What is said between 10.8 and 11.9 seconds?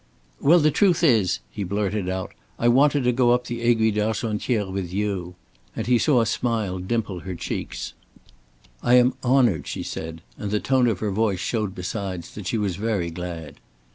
of her voice showed